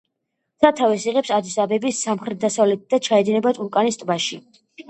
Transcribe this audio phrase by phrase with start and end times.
[0.63, 4.43] სათავეს იღებს ადის-აბების სამხრეთ-დასავლეთით და ჩაედინება ტურკანის ტბაში.